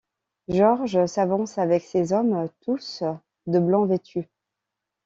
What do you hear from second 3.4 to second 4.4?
de blanc vêtus.